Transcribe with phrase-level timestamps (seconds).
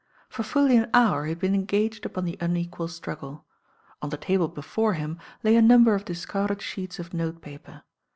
[0.29, 3.45] For fully an hour he had been engaged upon the unequal struggle.
[4.01, 7.83] On the table before him lay a number of discarded sheets of note paper.